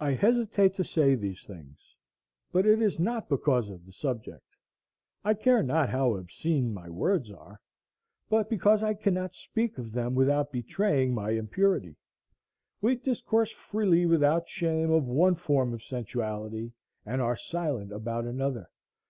[0.00, 1.94] I hesitate to say these things,
[2.50, 8.50] but it is not because of the subject,—I care not how obscene my words are,—but
[8.50, 11.94] because I cannot speak of them without betraying my impurity.
[12.80, 16.72] We discourse freely without shame of one form of sensuality,
[17.06, 18.68] and are silent about another.